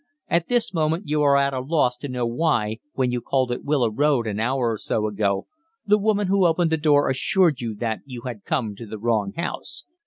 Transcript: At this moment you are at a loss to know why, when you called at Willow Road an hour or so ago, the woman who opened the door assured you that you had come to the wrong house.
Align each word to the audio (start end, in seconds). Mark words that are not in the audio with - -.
At 0.27 0.47
this 0.47 0.73
moment 0.73 1.03
you 1.05 1.21
are 1.21 1.37
at 1.37 1.53
a 1.53 1.59
loss 1.59 1.95
to 1.97 2.09
know 2.09 2.25
why, 2.25 2.79
when 2.93 3.11
you 3.11 3.21
called 3.21 3.51
at 3.51 3.63
Willow 3.63 3.91
Road 3.91 4.25
an 4.25 4.39
hour 4.39 4.71
or 4.71 4.77
so 4.79 5.05
ago, 5.05 5.45
the 5.85 5.99
woman 5.99 6.25
who 6.25 6.47
opened 6.47 6.71
the 6.71 6.77
door 6.77 7.07
assured 7.07 7.61
you 7.61 7.75
that 7.75 7.99
you 8.07 8.21
had 8.21 8.43
come 8.43 8.75
to 8.77 8.87
the 8.87 8.97
wrong 8.97 9.31
house. 9.33 9.83